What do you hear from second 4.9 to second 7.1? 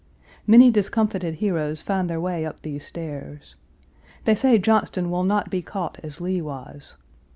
will not be caught as Lee was.